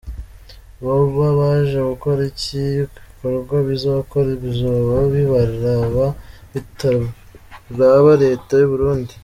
Boba 0.83 1.25
baje 1.39 1.79
gukora 1.91 2.21
iki? 2.31 2.59
Ibikorwa 2.73 3.55
bazokora 3.67 4.31
bizoba 4.43 4.93
bibaraba 5.13 6.05
bitaraba 6.51 8.11
leta 8.23 8.51
y'Uburundi. 8.59 9.13